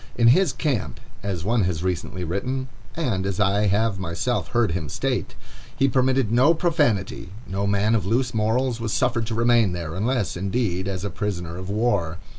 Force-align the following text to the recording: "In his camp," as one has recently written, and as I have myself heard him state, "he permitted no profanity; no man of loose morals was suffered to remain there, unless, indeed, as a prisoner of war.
"In 0.15 0.29
his 0.29 0.51
camp," 0.51 0.99
as 1.21 1.43
one 1.43 1.65
has 1.65 1.83
recently 1.83 2.23
written, 2.23 2.69
and 2.95 3.23
as 3.23 3.39
I 3.39 3.67
have 3.67 3.99
myself 3.99 4.47
heard 4.47 4.71
him 4.71 4.89
state, 4.89 5.35
"he 5.77 5.87
permitted 5.87 6.31
no 6.31 6.55
profanity; 6.55 7.29
no 7.45 7.67
man 7.67 7.93
of 7.93 8.03
loose 8.03 8.33
morals 8.33 8.81
was 8.81 8.91
suffered 8.93 9.27
to 9.27 9.35
remain 9.35 9.73
there, 9.73 9.93
unless, 9.93 10.35
indeed, 10.35 10.87
as 10.87 11.05
a 11.05 11.11
prisoner 11.11 11.55
of 11.55 11.69
war. 11.69 12.17